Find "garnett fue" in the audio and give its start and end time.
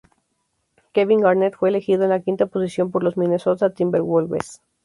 1.21-1.69